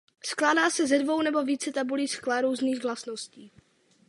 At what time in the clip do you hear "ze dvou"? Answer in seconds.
0.87-1.21